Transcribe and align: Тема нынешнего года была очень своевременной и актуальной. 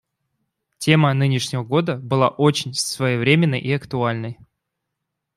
Тема 0.79 1.13
нынешнего 1.13 1.63
года 1.63 1.95
была 1.95 2.27
очень 2.29 2.73
своевременной 2.73 3.59
и 3.59 3.71
актуальной. 3.71 4.39